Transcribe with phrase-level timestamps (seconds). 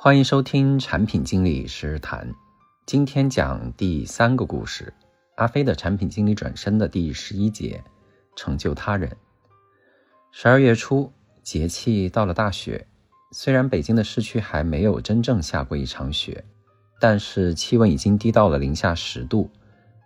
[0.00, 2.32] 欢迎收听产品经理实谈。
[2.86, 4.94] 今天讲第三个故事：
[5.34, 7.82] 阿飞的产品经理转身的第十一节，
[8.36, 9.16] 成就他人。
[10.30, 12.86] 十二月初，节气到了大雪。
[13.32, 16.44] 虽然北京的市区还没有真正下过一场雪，
[17.00, 19.50] 但是气温已经低到了零下十度。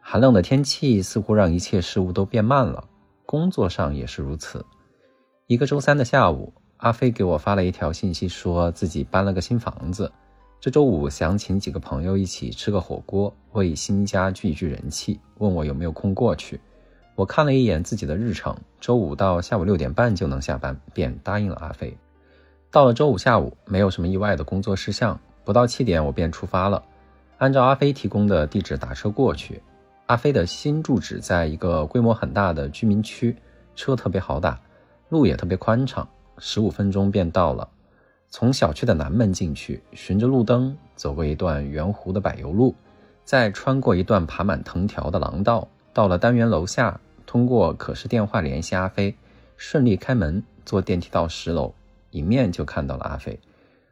[0.00, 2.88] 寒冷的天气似乎让一切事物都变慢了，
[3.26, 4.64] 工作上也是如此。
[5.48, 6.54] 一个周三的下午。
[6.82, 10.10] 阿飞给我发了一条信息，说自己搬了个新房子，
[10.60, 16.60] 这周五想请几个朋友一起吃个火锅，为新家聚一聚人气，问我有没有空过去。
[17.14, 21.96] 我看了一眼自己的日程，周五到下午六点半就能下班，便答应了阿飞。
[22.68, 26.82] 到了周五下午，没有什么意外的工作事项，不到七点我便出发了，
[27.38, 29.62] 按照阿飞提供的地址打车过去。
[30.06, 33.36] 阿飞的新住址在一个规模很大的居民区，
[33.76, 34.58] 车特别好打，
[35.10, 36.04] 路也特别宽敞。
[36.38, 37.68] 十五分钟便到了。
[38.28, 42.74] 从小区的南门进去，循着路灯走过一段圆弧的柏油路，
[43.24, 49.14] 再穿过一段爬满藤条的廊道，到了单元楼下，通过可视电话联系阿飞，
[49.56, 51.74] 顺利开门，坐电梯到十楼，
[52.12, 53.38] 迎面就看到了阿飞。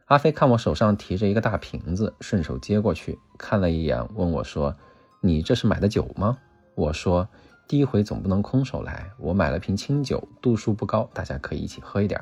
[0.07, 4.75] 阿飞看我手上提着一个大瓶子，顺手接过去，看了一眼，问我说
[5.21, 6.39] ：“你这是买的酒吗？”
[6.75, 7.29] 我说。
[7.69, 12.21] 第一回总不能空手来，我买了瓶清酒，度数不高，大家可以一起喝一点。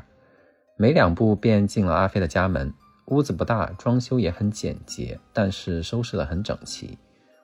[0.80, 2.72] 没两步便进了阿飞的家门，
[3.06, 6.96] 屋子不大，装修也很简洁，但是收拾得很整齐。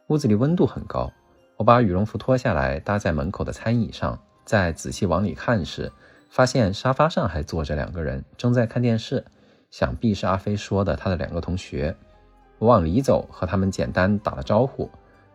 [0.07, 1.13] 屋子里温度很高，
[1.57, 5.91] 我把羽绒服脱下来搭在门口的餐椅上，再仔细往里看时，
[6.31, 9.25] 发现沙发上还坐着两个人，正在看电视，
[9.69, 11.93] 想必是阿飞说的他的两个同学。
[12.61, 14.89] 我往里走，和他们简单打了招呼。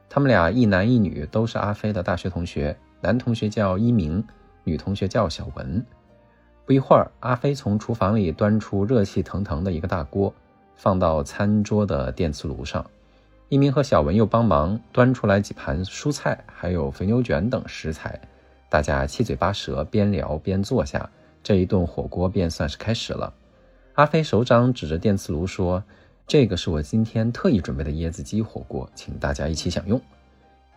[0.07, 2.77] 他们俩一男一女，都是阿飞的大学同学。
[3.01, 4.25] 男同学叫一鸣，
[4.63, 5.85] 女同学叫小文。
[6.69, 10.31] 不一会儿，阿飞从厨房里端出热气腾腾的一个大锅，
[10.75, 12.85] 放到餐桌的电磁炉上。
[13.47, 18.21] 一鸣和小文又帮忙端出来几盘蔬菜，还有肥牛卷等食材。
[18.69, 21.09] 大家七嘴八舌，边聊边坐下，
[21.41, 23.33] 这一顿火锅便算是开始了。
[23.95, 25.83] 阿飞手掌指着电磁炉说。
[26.27, 29.99] 这个是我今天特意准备的椰子鸡火锅，请大家一起享用。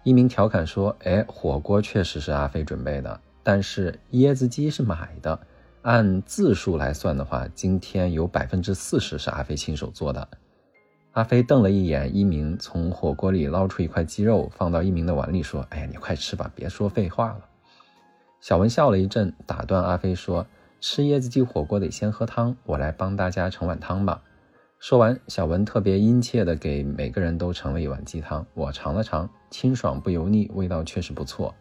[0.04, 5.38] 一鸣调侃说：“哎，火锅确实是阿飞准备的，但是椰子鸡是买的。
[5.82, 10.26] 按字数来算的话，今天有百分之四十是阿飞亲手做的。”
[11.12, 17.40] 阿飞瞪了一眼一鸣，从火锅里捞出一块鸡肉，放到一鸣的碗里，说：“哎呀，你快吃吧，别说废话了。”
[18.40, 20.46] 小文笑了一阵，打断阿飞说
[20.80, 24.22] ：“吃椰子鸡火锅得先喝汤，我来帮大家盛碗汤吧。”
[24.80, 28.44] 说完，小文特别殷切地给每个人都盛了一碗鸡汤。
[28.54, 31.54] 我尝了尝，清爽不油腻，味道确实不错。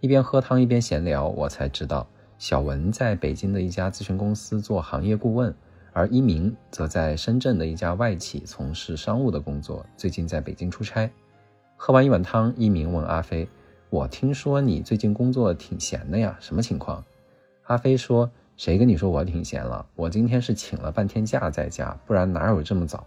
[0.00, 2.06] 一边喝汤一边闲聊，我才知道
[2.40, 5.54] 小文在北京的一家咨询公司做行业顾问，
[5.92, 11.10] 而一鸣则在深圳的一家外企从事商务的工作，最近在北京出差。
[11.76, 13.46] 喝完一碗汤，一鸣问阿飞
[13.90, 17.04] ：“我听说你最近工作挺闲的呀，什么情况？”
[17.68, 18.28] 阿飞说。
[18.56, 19.86] 谁跟你说我挺闲了？
[19.96, 23.06] 我今天是请了半天假在家，不然哪有这么早？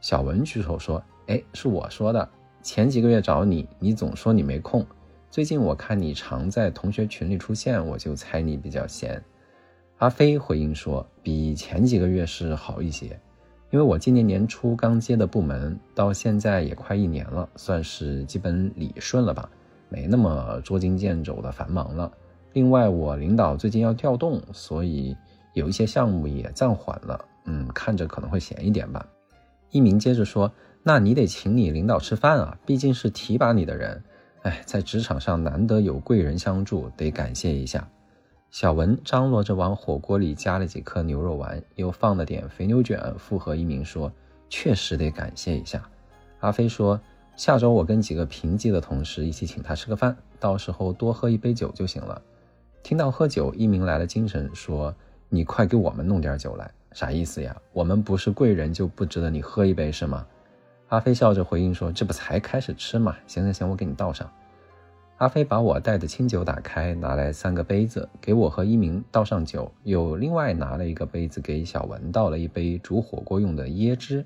[0.00, 2.26] 小文举手说：“哎，是我说的。
[2.62, 4.86] 前几个月找你，你总说你没空。
[5.30, 9.22] 最近我看你常在同学群里出现，我就猜你比较闲。”
[9.98, 13.18] 阿飞回应说：“比前几个月是好一些，
[13.70, 19.50] 因为我今年年初刚接的部门，到现在也快一年了，算是基本理顺了吧，
[19.88, 22.10] 没那么捉襟见肘的繁忙了。”
[22.54, 25.14] 另外，我领导最近要调动，所以
[25.52, 27.22] 有一些项目也暂缓了。
[27.44, 29.06] 嗯，看着可能会闲一点吧。
[29.70, 30.50] 一鸣接着说
[30.82, 34.02] ：“那你得请你领导吃饭啊，毕竟是提拔你的人。
[34.42, 37.86] 哎，在职场上难得有贵人相助，得感谢一下。”
[38.50, 44.10] 小文张罗着往火锅里加了几颗牛肉丸，又放了点肥牛卷，附和一鸣说
[44.48, 45.86] ：“确实得感谢一下。”
[46.40, 46.98] 阿飞说
[47.36, 52.22] ：“下周我跟几个平级的同事一起请他吃个饭，到时候多喝一杯酒就行了。”
[52.82, 54.94] 听到喝酒，一鸣来了精神，说
[55.28, 57.54] ：“你快给我们弄点酒来，啥意思呀？
[57.74, 60.26] 我们不是贵人就不值得你喝一杯是吗？”
[60.88, 63.16] 阿飞笑着回应说：“这不才开始吃吗？
[63.26, 64.30] 行行行，我给你倒上。”
[65.18, 74.24] 阿飞把我带的清酒打开，拿来三个杯子，给我和一鸣倒上酒，又另外拿了一个杯子给小文倒了一杯煮火锅用的椰汁。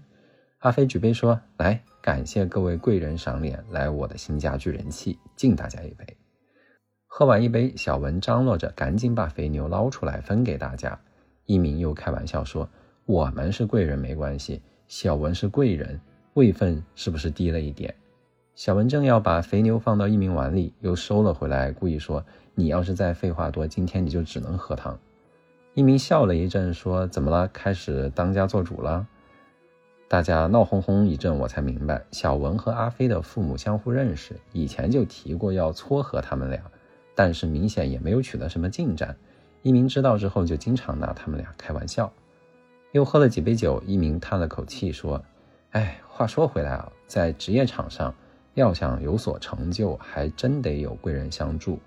[0.59, 6.07] 阿飞举杯说：“来，感谢各位贵人赏脸，来我的新家聚人气，敬大家一杯。”
[7.09, 10.97] 喝完一杯，小文张罗着赶紧把肥牛捞出来分给大家。
[11.47, 12.69] 一鸣又开玩笑说
[13.05, 16.01] ：“我们是贵人没关系，小文是贵人，
[16.35, 17.95] 位分是不是低了一点？”
[18.55, 22.25] 小文正要把肥牛放到一鸣碗里，又收了回来，故意说
[22.55, 24.99] ：“你要是再废话多，今天你就只能喝汤。”
[25.75, 27.49] 一鸣笑了一阵，说：“怎么了？
[27.49, 29.07] 开始当家做主了？”
[30.07, 36.61] 大家闹哄哄一阵，我才明白，小文和阿飞的父母相互认识，以前就提过要撮合他们俩，
[37.15, 39.17] 但是明显也没有取得什么进展。
[39.63, 42.13] 一鸣知道之后，就经常拿他们俩开玩笑。
[42.91, 45.25] 又喝了几杯酒，一鸣叹了口气说
[45.73, 48.15] ：“哎，话说回来啊，在职业场上，
[48.55, 51.81] 要想有所成就，还真得有贵人相助。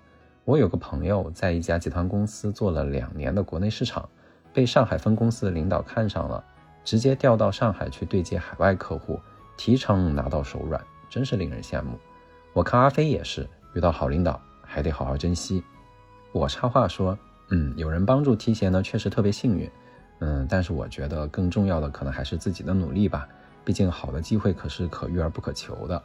[0.44, 4.08] 我有个朋友在一家集团公司做了两年的国内市场。”
[4.52, 6.42] 被上海分公司的领导看上了，
[6.82, 9.20] 直接调到上海去对接海外客户，
[9.54, 11.98] 提成拿到手软，真是令人羡慕。
[12.54, 15.62] 我看阿飞也是，遇到好领导还得好好珍惜。
[16.32, 17.16] 我插话说，
[17.50, 19.70] 嗯，有人帮助提携呢，确实特别幸运。
[20.20, 23.28] 嗯，但是我觉得更重要的可能还是自己的努力吧，
[23.66, 26.00] 毕竟好的机会可是可遇而不可求的。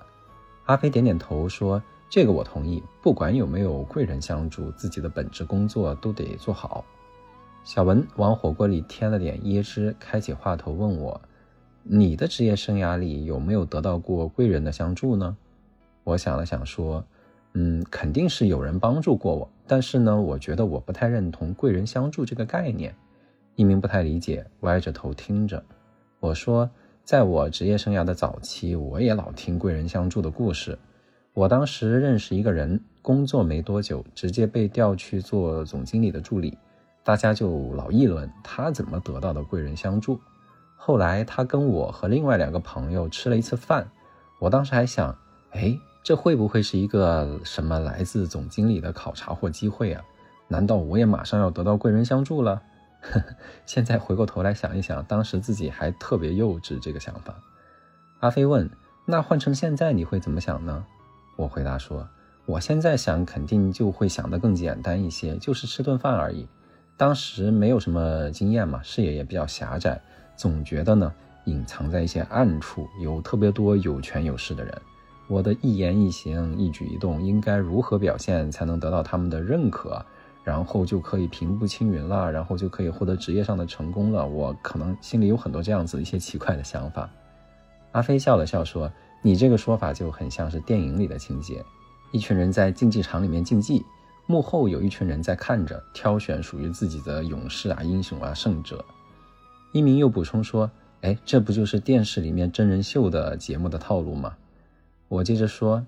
[0.66, 6.84] 阿飞点点头说：“这个我同意，不管有没有贵人相助，自己的本职工作都得做好。”
[7.64, 11.22] 小文往火锅里添了点椰汁，开启话头问我
[11.84, 15.38] ：“你的职业生涯里有没有得到过贵人的相助呢？”
[16.04, 17.06] 我想了想说
[17.54, 22.96] ：“嗯，肯定是有人帮助过我，但是呢，我觉得我不太认同贵人相助这个概念。”
[23.56, 25.64] 一鸣不太理解，歪着头听着。
[26.20, 26.68] 我说
[27.04, 30.78] ：“在我职业生涯的早期，我也老听贵人相助的故事。
[31.34, 36.58] 我当时认识一个人，工作没多久，直接被调去做总经理的助理。”
[37.04, 40.20] 大家就老议论他怎么得到的贵人相助。
[40.78, 43.90] 后来他跟我和另外两个朋友吃了一次饭，
[44.40, 45.14] 我当时还想，
[45.50, 50.04] 哎，这会不会是一个什么来自总经理的考察或机会啊？
[50.48, 52.62] 难道我也马上要得到贵人相助了？
[53.66, 57.36] 现在回过头来想一想，当时自己还特别幼稚这个想法。
[58.20, 58.70] 阿飞问
[59.06, 60.86] ：“那换成现在你会怎么想呢？”
[61.36, 62.08] 我回答说
[62.46, 66.48] ：“我现在想肯定就会想得更简单一些，就是吃顿饭而已。”
[66.96, 70.00] 当时没有什么经验嘛，视野也比较狭窄，
[70.36, 71.12] 总觉得呢，
[71.46, 74.82] 隐藏在一些暗处有特别多有权有势的人，
[75.28, 80.06] 我的一言一行、一举一动应该如何表现才能得到他们的认可，
[80.44, 84.28] 然后就可以平步青云了，然后就可以获得职业上的成功了。
[84.28, 87.10] 我可能心里有很多这样子一些奇怪的想法。
[87.92, 88.92] 阿飞笑了笑说
[89.22, 91.64] ：“你这个说法就很像是电影里的情节，
[92.12, 93.84] 一群人在竞技场里面竞技。”
[94.28, 98.86] 幕后有一群人在看着，挑选属于自己的勇士啊、英雄啊、胜者。
[99.74, 100.72] 一鸣又补充说
[101.02, 104.38] ：“哎，这不就是电视里面真人秀的节目的套路吗？”
[105.10, 105.86] 我接着说：“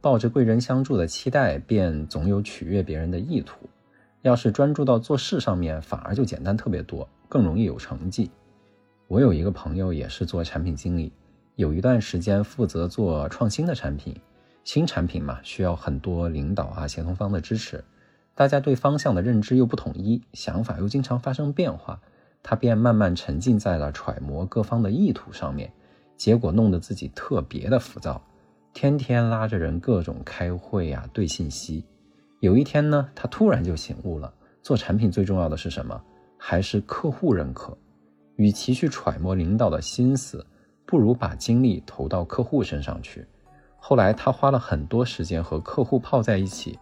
[0.00, 3.68] 抱着贵人相助的期待，便总有取悦别人的意图。
[4.22, 8.30] 要是专注到做事上面，反而就简单特别多，更容易有成绩。”
[9.08, 11.12] 我有一个朋友也是做产品经理，
[11.56, 14.14] 有一段时间负责做创新的产品。
[14.62, 17.82] 新产品嘛，需要很多领导啊、协同方的支持，
[18.34, 21.98] 大家对方向的认知又不统一，想法又经常发生变化，
[22.42, 25.72] 他便慢慢沉浸在了揣摩各方的意图上面，
[26.16, 28.22] 结果弄得自己特别的浮躁，
[28.74, 31.84] 天天拉着人各种开会啊、对信息。
[32.40, 34.32] 有一天呢，他突然就醒悟了，
[34.62, 36.02] 做产品最重要的是什么？
[36.38, 37.76] 还是客户认可。
[38.36, 40.44] 与其去揣摩领导的心思，
[40.86, 43.26] 不如把精力投到客户身上去。
[43.78, 46.78] 后来他花了很多时间和客户泡在一起，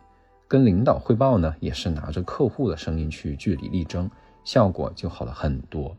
[0.46, 4.08] 跟领导汇报呢，也是拿着客户的声音去据理力争，
[4.44, 5.96] 效果就好了很多。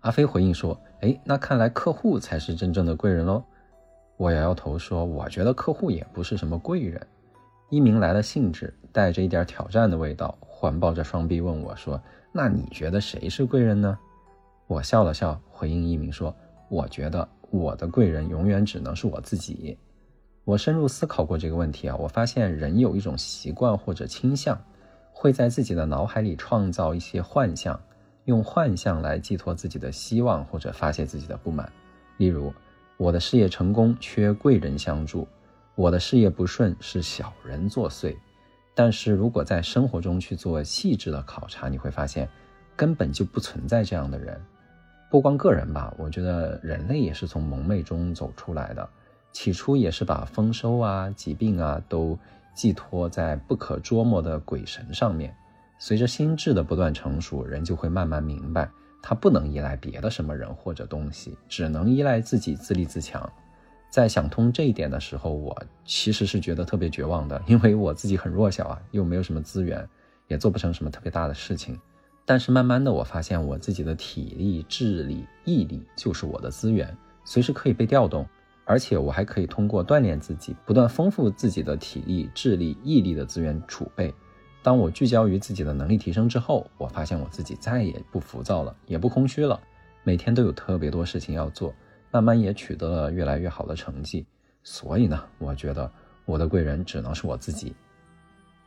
[0.00, 3.44] 阿飞回应说：“哎，那看来客户才是真正的贵人喽。”
[4.18, 7.00] 我摇摇头说：“我觉得客户也不是什么贵人。”
[7.72, 11.98] 一鸣来了兴致，带着一点挑战的味道，环抱着双臂问我说
[12.30, 13.98] ：“那你觉得谁是贵人呢？”
[14.68, 16.36] 我笑了笑，回应一鸣说
[16.68, 19.78] ：“我觉得我的贵人永远只能是我自己。”
[20.44, 24.62] 我深入思考过这个问题啊，我发现人有一种习惯或者倾向，
[25.10, 27.80] 会在自己的脑海里创造一些幻象，
[28.26, 31.72] 用幻象来寄托自己的希望或者发泄自己的不满。
[32.18, 32.52] 例如，
[32.98, 35.26] 我的事业成功缺贵人相助，
[35.74, 38.16] 我的事业不顺是小人作祟。
[38.74, 42.28] 但是如果在生活中去做细致的考察，你会发现
[42.74, 44.40] 根本就不存在这样的人。
[45.10, 48.88] 不光个人吧，我觉得人类也是从蒙昧中走出来的。
[49.30, 52.18] 起初也是把丰收啊、疾病啊都
[52.54, 55.34] 寄托在不可捉摸的鬼神上面。
[55.78, 58.70] 随着心智的不断成熟，人就会慢慢明白，
[59.02, 63.30] 他不能依赖别的什么人或者东西，只能依赖自己自立自强。
[63.92, 69.86] 在想通这一点的时候，我其实是觉得特别绝望的，因为我自己很弱小啊，又没有什么资源，
[70.28, 71.78] 也做不成什么特别大的事情。
[72.24, 78.26] 但是慢慢的，我发现我自己的体力、智力、毅力就是我的资源，随时可以被调动。
[78.64, 84.14] 而且我还可以通过锻炼自己，不断丰富自己的体力、智力、毅力的资源储备。
[84.62, 89.60] 当我聚焦于自己的能力提升之后，我发现我自己再也不浮躁了，也不空虚了。
[90.02, 91.74] 每天都有特别多事情要做，
[92.12, 94.24] 慢慢也取得了越来越好的成绩。
[94.62, 95.90] 所以呢，我觉得
[96.24, 97.74] 我的贵人只能是我自己。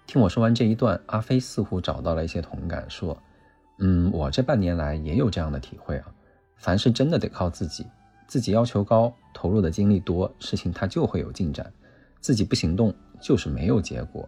[0.05, 3.17] 听我说完这一段，阿飞似乎找到了一些同感，说
[3.79, 6.13] ：“嗯，我这半年来也有这样的体会啊。
[6.57, 7.85] 凡事真的得靠自己，
[8.27, 11.65] 自己要求高，投入的精力多，事情它就会有进展；
[12.19, 14.27] 自己不行动，就是没有结果。”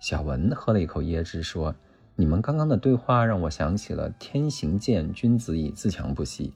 [0.00, 1.74] 小文喝了一口椰汁，说
[2.14, 6.52] ：“你们刚刚的对话让我想起了‘天行健，君子以自强不息’。”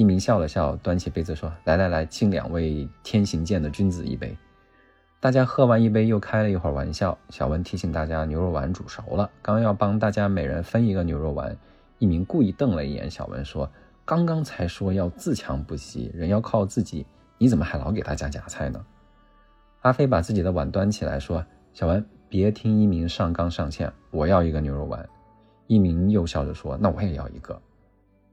[0.00, 4.34] 一鸣笑了笑，端起杯子说：“来来来，敬两位天行健的君子一杯。”
[5.20, 7.18] 大家喝完一杯，又开了一会儿玩笑。
[7.28, 11.54] 小文提醒大家，牛肉丸煮熟了，刚要帮大家每人分一个牛肉丸，
[11.98, 13.70] 一鸣故意瞪了一眼小文，说
[14.06, 17.04] ：“刚刚才说要自强不息，人要靠自己，
[17.36, 18.82] 你怎么还老给大家夹菜呢？”
[19.82, 25.06] 阿飞把自己的碗端起来说：“小文，别听一鸣上纲上线，我要一个牛肉丸。”
[25.68, 27.60] 一鸣又笑着说：“那我也要一个。”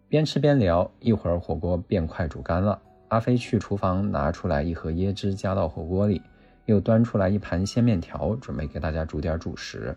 [0.09, 6.21] 边吃边聊，一会儿火锅便快煮干了，阿飞去厨房拿出来一盒椰汁，加到火锅里。
[6.65, 9.95] 又端出来一盘鲜面条，准备给大家煮点主食。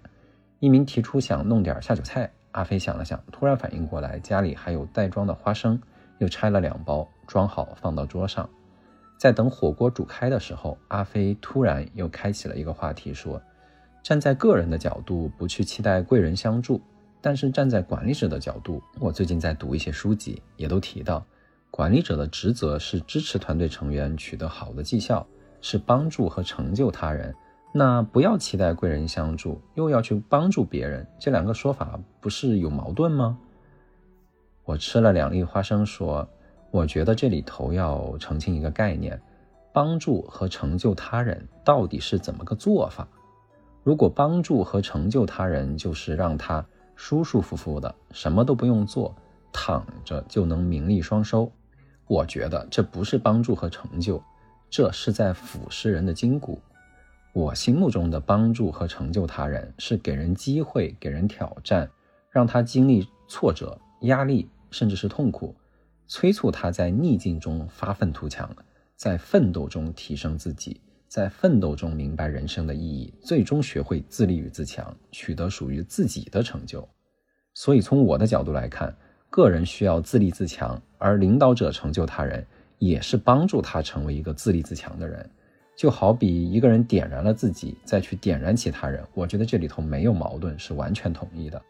[0.61, 5.81] 一鸣提出想弄点下酒菜，阿飞想了想，突然反应过来家里还有袋装的花生，
[6.19, 8.49] 又拆了两包，装好放到桌上。
[9.17, 13.43] 在等火锅煮开的时候，阿飞突然又开启了一个话题，说
[14.03, 16.81] ：“站在个人的角度，不去期待贵人相助；
[17.21, 21.25] 但是站在管理者的角度，我最近在读一些书籍，也都提到，
[21.71, 25.27] 管理者的职责是支持团队成员取得好的绩效。”
[25.63, 27.35] 是帮助和成就他人，
[27.75, 33.39] 那不要期待贵人相助，又要去帮助别人，这两个说法不是有矛盾吗？
[34.65, 36.27] 我吃了两粒花生，说，
[36.71, 39.21] 我觉得这里头要澄清一个概念：
[39.71, 43.07] 帮助和成就他人到底是怎么个做法？
[43.83, 46.65] 如果帮助和成就他人就是让他
[47.03, 49.17] 舒舒服服的，什么都不用做，
[49.51, 51.51] 躺着就能名利双收，
[52.07, 54.23] 我觉得这不是帮助和成就。
[54.69, 56.61] 这是在腐蚀人的筋骨。
[57.33, 61.91] 我心目中的帮助和成就他人，是给人机会，给人挑战，
[62.29, 65.57] 让他经历挫折、压力，甚至是痛苦，
[66.07, 68.55] 催促他在逆境中发愤图强，
[68.95, 76.89] 在奋斗中提升自己，在奋斗中明白人生的意义，最终学会自立与自强，取得属于自己的成就。
[77.53, 78.97] 所以，从我的角度来看，
[79.29, 82.47] 个人需要自立自强，而领导者成就他人。
[82.79, 85.31] 也是帮助他成为一个自立自强的人，
[85.77, 89.05] 就好比一个人点燃了自己，再去点燃其他人。
[89.13, 91.61] 我觉得这里头没有矛盾，是完全统一的。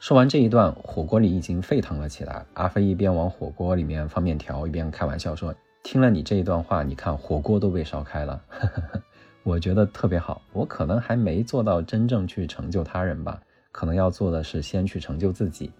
[0.00, 2.44] 说完这一段，火锅里已经沸腾了起来。
[2.54, 5.54] 阿飞一边往火锅里面放面条，一边开玩笑说
[5.84, 8.42] ：“听了你这一段话，你看火锅都被烧开了。
[9.44, 10.40] ”我觉得特别好。
[10.54, 15.70] 我可能还没做到真正去成就他人吧，可能要做的是先去成就自己。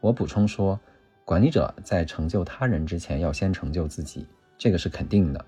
[0.00, 0.80] 我补充说。
[1.26, 4.26] 管理者在成就他人之前，要先成就自己，
[4.58, 5.42] 这个是肯定的。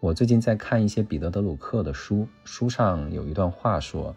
[0.00, 4.16] 我最近在看一些彼得·德鲁克的书，书上有一段话说：“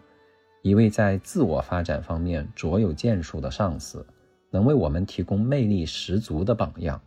[0.62, 4.06] 一位在自我发展方面卓有建树的上司，
[4.48, 6.98] 能为我们提供魅力十足的榜样。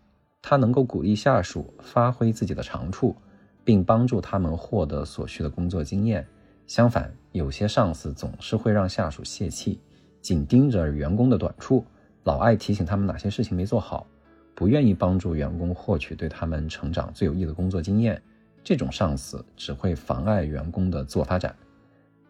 [0.42, 3.16] 他能够鼓励下属发挥自己的长处，
[3.64, 6.26] 并帮助他们获得所需的工作经验。
[6.68, 9.80] 相反，有些上司总是会让下属泄气，
[10.22, 11.86] 紧盯着员工的短处。”
[12.24, 14.06] 老爱提醒他们哪些事情没做好，
[14.54, 18.22] 不愿意帮助员工获取对他们成长最有益的工作经验，
[18.64, 21.56] 这种上司只会妨碍员工的自我发展。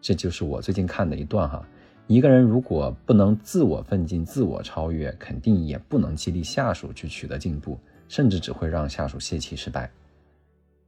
[0.00, 1.62] 这就是我最近看的一段哈。
[2.06, 7.78] 一个人如果不能自我奋进、自我超越，肯定也不能激励下属去取得进步，
[8.12, 9.90] 甚至只会让下属泄气失败。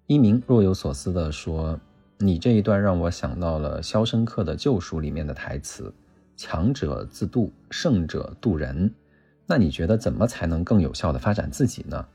[0.06, 1.80] 一鸣若有所思地说
[2.20, 5.90] ：“你这一段让我想到了《肖申克的救赎》里面的台词。”
[6.36, 8.92] 强者自渡，胜者渡人。
[9.46, 12.06] 那你觉得怎么才能更有效的发展自己呢？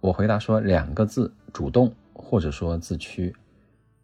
[0.00, 3.34] 我回答说两个字：主动，或者说自驱。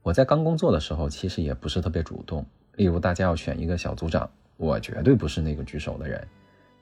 [0.02, 2.44] 我在刚工作的时候，其实也不是特别主动。
[2.74, 6.26] 例如，大家要选一个小组长，我绝对不是那个举手的人，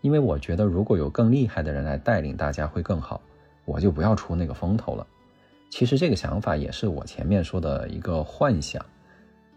[0.00, 3.21] 因为我觉得如果有更厉害的人来带领大家会更好，
[3.65, 5.07] 我就不要出那个风头了。
[5.71, 8.85] 其实这个想法也是我前面说的一个幻想。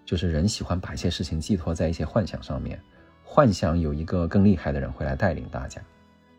[0.05, 2.81] 就是人喜欢把一些事情寄托在一些幻想上面，
[3.23, 5.79] 幻想有一个更厉害的人会来带领大家。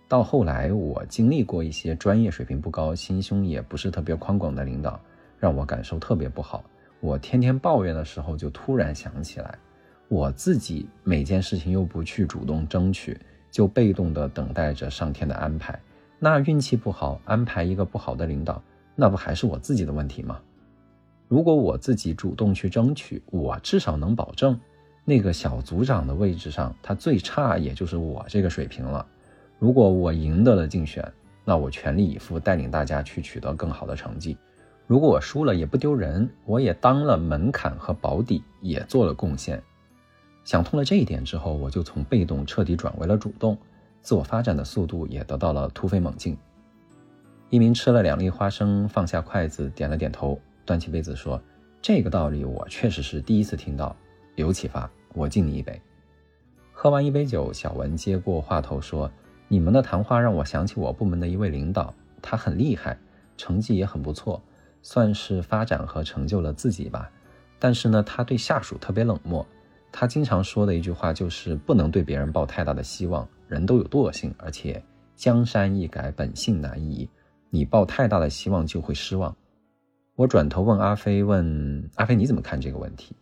[0.09, 5.01] 到后来，我经历过一些专业水平不高、心胸也不是特别宽广的领导，
[5.39, 6.65] 让我感受特别不好。
[6.99, 9.57] 我天天抱怨的时候，就突然想起来，
[10.09, 13.17] 我自己每件事情又不去主动争取，
[13.51, 15.79] 就被动的等待着上天的安排。
[16.19, 18.63] 那运气不好，安排一个不好的领导，
[18.95, 20.39] 那不还是我自己的问题吗？
[21.29, 24.59] 如果我自己主动去争取，我至少能保证，
[25.05, 29.07] 那个小组长的位置上，他最差也就是我这个水平了。
[29.59, 31.03] 如果我赢得了竞选，
[31.45, 34.39] 那那我全力以赴带领大家去取得更好的成绩。
[34.87, 39.61] 如果我输了也不丢人，我也当了门槛和保底，也做了贡献。
[40.51, 43.57] 想通了这一点之后，我就从被动彻底转为了主动，
[44.03, 46.37] 自我发展的速度也得到了突飞猛进。
[47.51, 51.41] 一鸣吃了两粒花生，放下筷子，点了点头，端起杯子说
[51.81, 53.95] ：“这个道理我确实是第一次听到，
[54.35, 55.81] 有启发，我敬你一杯。”
[56.75, 59.09] 喝完一杯酒，小文接过话头说。
[59.47, 62.99] 你们的谈话让我想起我部门的一位领导，他很厉害，
[63.37, 64.43] 成绩也很不错，
[64.83, 67.09] 算是发展和成就了自己吧。
[67.61, 69.47] 但是呢，他对下属特别冷漠。
[69.93, 74.83] 他经常说的一句话就是不能对别人抱太大的希望，人都有惰性，而且
[75.17, 77.09] 江山易改，本性难移，
[77.51, 79.37] 你抱太大的希望就会失望。
[80.15, 83.17] 我转头问阿飞，问阿飞你怎么看这个问题？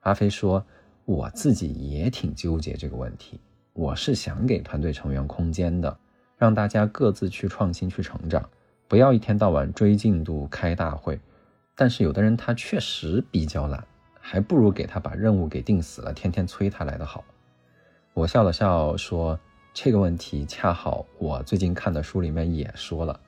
[0.00, 0.64] 阿飞说，
[1.04, 3.40] 我自己也挺纠结这个问题。
[3.72, 5.96] 我是想给团队成员空间的，
[6.36, 8.48] 让大家各自去创新、去成长，
[8.86, 11.18] 不要一天到晚追进度、开大会。
[11.74, 13.84] 但是有的人他确实比较懒，
[14.26, 17.22] 还不如给他把任务给定死了，天天催他来的好。
[18.14, 19.38] 我笑了笑说
[19.74, 23.20] ：“这个问题恰好我最近看的书里面也说了。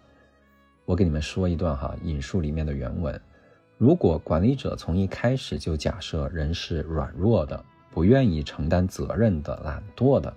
[0.86, 3.20] 我给你们说一段哈，引述里面的原文：
[3.76, 7.62] 如果管理者从一开始就假设人是软弱的。”
[7.96, 10.30] 不愿意承担责任的、懒惰的，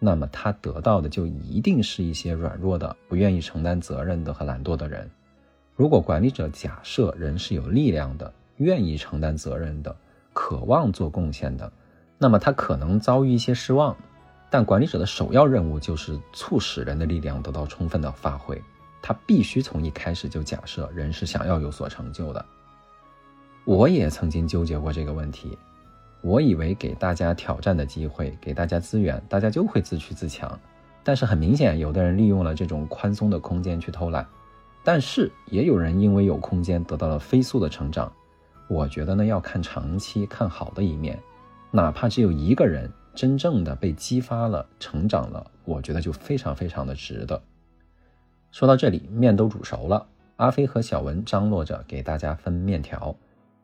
[0.00, 5.08] 那么他得到的就一定是一些软弱的、不愿意承担责任的和懒惰的人。
[5.76, 9.94] 如果管理者假设人是有力量的、愿意承担责任的、
[10.32, 11.70] 渴望做贡献的，
[12.18, 13.96] 那么他可能遭遇一些失望。
[14.48, 18.62] 但管理者的首要任务就是促使人的力量得到充分的发挥。
[19.02, 22.44] 他必须从一开始就假设人是想要有所成就的。
[23.64, 25.58] 我也曾经纠结过这个问题。
[26.22, 30.58] 我以为给大家挑战的机会，给大家资源，大家就会自驱自强。
[31.04, 34.26] 但是很明显，有的人利用了这种宽松的空间去偷懒，
[34.82, 38.10] 但是也有人因为有空间得到了飞速的成长。
[38.68, 41.18] 我觉得呢，要看长期，看好的一面。
[41.70, 47.40] 哪怕只有一个人真正的被激发了、成长了，我觉得就非常非常的值得。
[48.50, 53.14] 说到这里，面都煮熟了，阿飞和小文张罗着给大家分面条。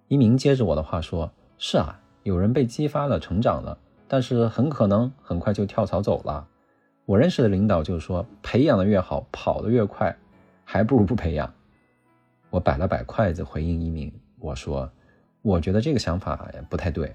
[0.09, 6.47] 一鸣接着我的话说：“是啊。”有人被激发了，成长了，但是很可能很快就跳槽走了。
[7.05, 10.17] 我认识的领导就说：“培养的越好，跑得越快，
[10.65, 11.53] 还不如不培养。”
[12.49, 14.91] 我摆了摆筷子回应一鸣，我说
[15.41, 17.15] ：“我觉得这个想法不太对。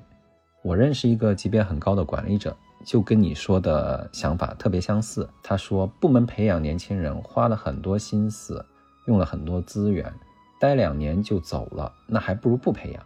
[0.63, 5.29] 我认识一个级别很高的管理者，就跟你说的想法特别相似。
[5.43, 8.65] 他说，部门培养年轻人花了很多心思，
[9.07, 10.11] 用了很多资源，
[10.57, 13.03] 待两年就走了，那还不如不培养。”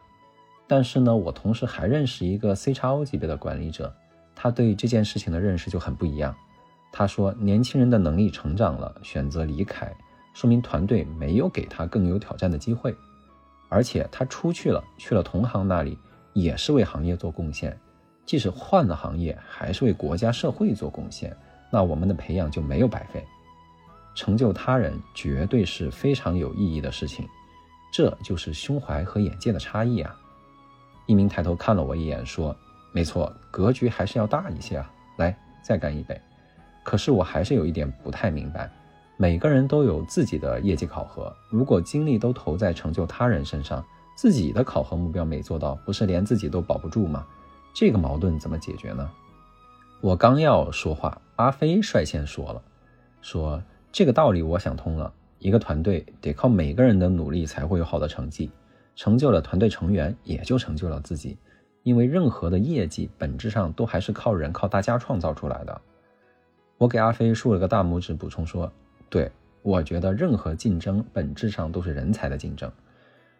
[0.67, 3.93] 但是呢，我同时还认识一个 C 叉 O 级别的管理者，
[4.35, 6.33] 他对这件事情的认识就很不一样。
[6.93, 9.93] 他说，年轻人的能力成长了，选择离开，
[10.33, 12.95] 说明团队没有给他更有挑战的机会，
[13.71, 15.97] 而且他出去了，去了同行那里，
[16.33, 17.75] 也是为行业做贡献。
[18.25, 21.33] 即使换了行业，还是为国家社会做贡献，
[21.71, 23.25] 那我们的培养就没有白费。
[24.13, 27.25] 成就他人绝对是非常有意义的事情，
[27.93, 30.13] 这就是胸怀和眼界的差异啊。
[31.05, 32.53] 一鸣抬头看了我一眼，说
[32.91, 34.91] ：“没错，格局还是要大一些啊！
[35.15, 36.19] 来，再干一杯。”
[36.83, 38.69] 可是我还是有一点不太明白，
[39.21, 47.23] 每个人都有自己的业绩考核，如果精力都投在成就他人身上，自己的考核目标没做到，不是连自己都保不住吗？
[47.71, 49.07] 这个矛盾怎么解决呢？
[50.01, 52.59] 我刚要说话，阿飞率先说了
[53.21, 58.49] ：“说这个道理我想通了，一个团队得靠每个人的努力才会有好的成绩。”
[58.97, 61.37] 成就了团队成员，也就成就了自己，
[61.83, 65.79] 因为任何的业绩本质上都还是靠人、靠大家创造出来的。
[66.79, 68.71] 我给阿飞竖了个大拇指，补充说
[69.11, 69.29] ：“对
[69.61, 72.71] 我觉得任何竞争本质上都是人才的竞争。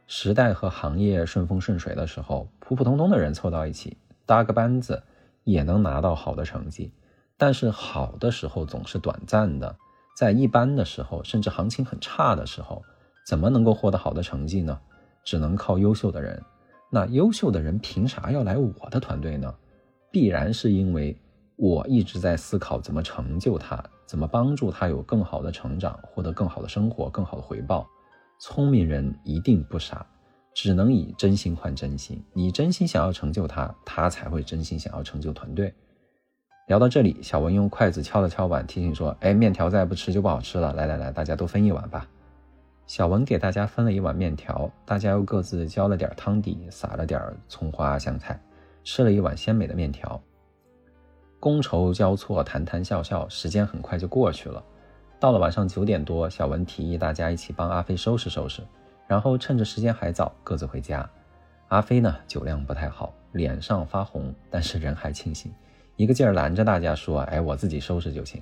[0.06, 5.02] 时代和行业顺风顺水的时候，普普通通的人凑到一起搭个班子，
[5.46, 6.92] 也能拿到好的成绩。
[7.38, 9.76] 但是好的时候总是短暂的，
[10.16, 12.84] 在一般的时候，甚至行情很差的时候，
[13.26, 14.78] 怎么能够获得好的成绩呢？”
[15.24, 16.44] 只能靠优秀的人，
[16.90, 19.56] 那优秀的人凭啥要来我的团队呢？
[20.12, 21.18] 必然是因为
[21.56, 23.82] 我一直在思考怎么成就他，
[24.12, 27.88] 怎么帮助他有更好的成长，获得更好的生活，更好的回报。
[28.42, 30.06] 聪明人一定不傻，
[30.54, 32.22] 只能以真心换真心。
[32.34, 35.74] 你真心想要成就他，他才会真心想要成就团队。
[36.68, 40.74] 聊到这里，小文用筷子敲了敲碗，提醒说：“哎，面条再不吃就不好吃了。
[40.74, 42.06] 来来来，大家都分一碗吧。”
[42.88, 48.38] 小文给大家分了一碗面条，大家又各自浇了点汤底，撒了点葱花香菜，
[48.84, 50.22] 吃了一碗鲜美的面条。
[51.42, 54.64] 觥筹交错，谈谈笑笑，时间很快就过去了。
[55.20, 58.62] 到了晚上九点多，小文提议大家一起帮阿飞收拾收拾，
[59.08, 61.10] 然后趁着时间还早，各自回家。
[61.70, 65.52] 阿飞呢，酒量不太好，脸上发红，但是人还清醒，
[65.96, 68.40] 一个劲儿拦着大家说：“哎，我自己收拾就行。”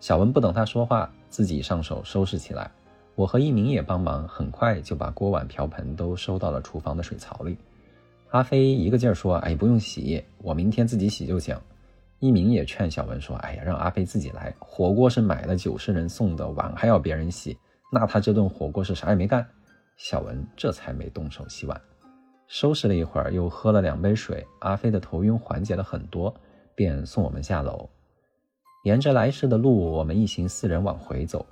[0.00, 2.68] 小文不等他说话，自己上手收拾起来。
[3.14, 7.56] 我和一鸣也帮忙，很快就把锅碗瓢盆都收到了厨房的水槽里。
[8.30, 11.56] 阿飞一个劲儿说：“哎，不用洗，我明天自己洗就行。”
[12.20, 17.58] 一鸣也劝小文说：“哎呀，让阿飞自己来，火锅是买的，酒是人送的，碗还要别人洗，
[17.92, 19.46] 那他这顿火锅是啥也没干。”
[19.96, 21.80] 小文这才没动手洗碗。
[22.46, 26.34] 收拾了一会儿，又喝了两杯水，阿飞的头晕缓解了很多，
[26.74, 27.88] 便送我们下楼。
[28.84, 31.44] 沿着来时的路，我们一行四人往回走。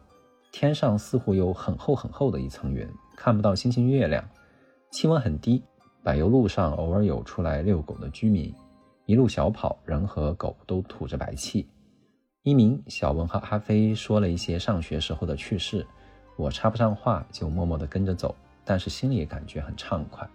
[0.51, 4.23] 天上似乎有很厚很厚的一层云，看不到星星月亮，
[4.91, 5.63] 气温很低。
[6.03, 8.53] 柏油路上偶尔有出来遛狗的居民，
[9.13, 11.69] 一路小跑，人和狗都吐着白气。
[12.45, 15.87] 一鸣、小文和阿飞说了一些上学时候的趣事，
[16.35, 20.27] 我插不上话，就默默地跟着走，但是心里也感觉很畅快。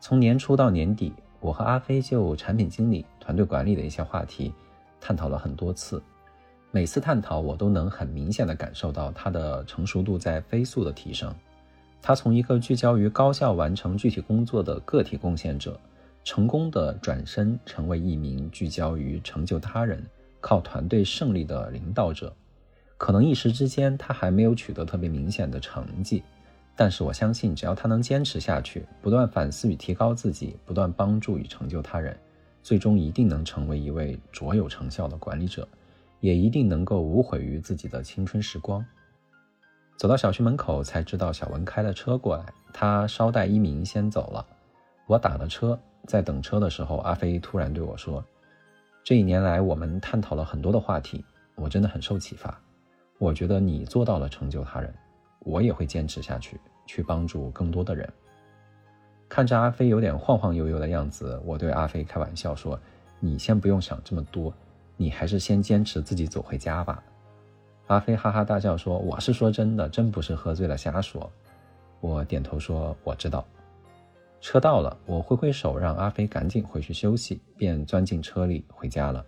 [0.00, 4.52] 从年初到年底，我和阿飞就产品经理、团队管理的一些话题
[5.00, 6.02] 探讨了很多次。
[6.72, 11.34] 每次探讨，我都能很明显的感受到他的成熟度在飞速的提升。
[12.02, 15.80] 他从一个聚焦于高效完成具体工作的个体贡献者，
[16.24, 20.02] 成功的转身成为一名聚焦于成就他人、
[20.40, 22.34] 靠团队胜利的领导者。
[22.96, 26.22] 可能一时之间他还没有取得特别明显的成绩，
[26.74, 32.18] 但是我相信，只要他能坚持下去，不断反思与提高自己，不断帮助与成就他人，
[32.62, 35.68] 最终一定能成为一位卓有成效的管理者。
[36.20, 38.82] 也一定能够无悔于自己的青春时光。
[39.98, 44.46] 走到小区门口，才知道小文开了车过来，他捎带一鸣先走了。
[45.06, 48.24] 我打了车，在等车的时候，阿飞突然对我说
[49.04, 52.58] ：“这一年来，我们探讨了很多的话题，我真的很受启发。
[53.18, 54.92] 我觉得你做到了成就他人，
[55.40, 58.10] 我也会坚持下去，去帮助更多的人。”
[59.28, 62.78] 看着阿飞有点晃晃悠悠的样子，我对阿飞开玩笑说
[63.20, 64.52] ：“你先不用想这么多。”
[64.96, 67.02] 你还是先坚持自己走回家吧。
[67.88, 71.28] 阿飞哈哈大笑说：“我是说真的，真不是喝醉了瞎说。”
[72.00, 73.44] 我点头说：“我知道。”
[74.44, 79.24] 车到了，我挥挥手让阿飞赶紧回去休息，便钻进车里回家了。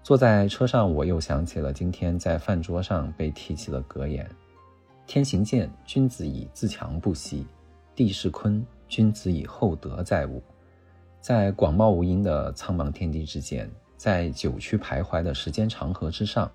[0.00, 4.24] 坐在车上，我又想起了今天在饭桌上被提起的格言
[5.08, 7.44] ：“天行健，君子以自强不息；
[7.96, 10.40] 地势坤，君子以厚德载物。”
[11.20, 13.68] 在广袤无垠的苍茫天地之间。
[13.96, 16.48] 在九曲徘徊的时间长河之上，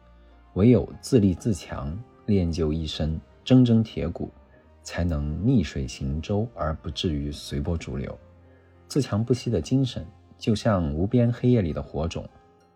[0.53, 4.31] 唯有自立自强，练就一身铮铮铁骨，
[4.83, 8.17] 才能逆水行舟而不至于随波逐流。
[8.87, 10.05] 自强不息的精神，
[10.37, 12.27] 就像无边黑夜里的火种，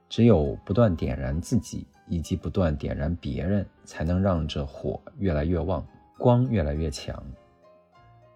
[0.10, 5.86] 只有不断点燃自己，以及不断点燃别人，才能让这火越来越旺，
[6.18, 7.22] 光越来越强。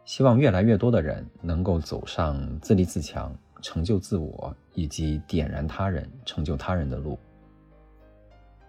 [0.06, 3.36] 希望越来越多的人能够走上自立自强。
[3.62, 7.20] 成就自我以及点燃他人、成就他人的路。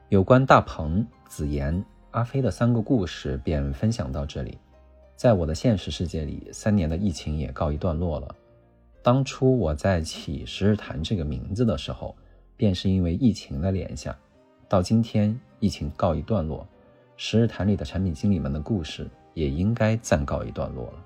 [0.09, 4.59] 有关大鹏、子言、阿飞的三个故事，便分享到这里。
[5.21, 8.35] 在我的现实世界里，三年的疫情也告一段落了。
[9.03, 12.17] 当初我在起“十日谈”这个名字的时候，
[12.57, 14.17] 便是因为疫情的联想。
[14.67, 16.67] 到今天，疫情告一段落
[17.19, 21.05] ，“十日谈”里的产品经理们的故事也应该暂告一段落了。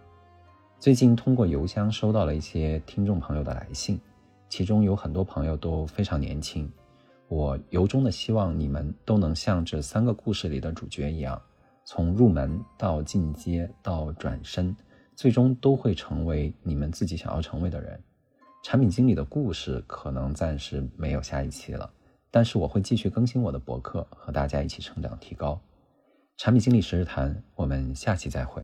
[0.78, 4.00] 最近通过邮箱收到了一些听众朋友的来信，
[4.48, 6.70] 其中有很多朋友都非常年轻。
[7.26, 11.42] 我由衷的希望你们都能像这三个故事里的主角一样，
[11.84, 14.74] 从入门到进阶到转身，
[15.14, 18.02] 最终都会成为你们自己想要成为的人。
[18.62, 21.90] 产品经理的故事可能暂时没有下一期了，
[22.30, 25.60] 但是我会继续更新我的博客，和大家一起成长提高。
[26.38, 28.62] 产品经理十日谈，我们下期再会。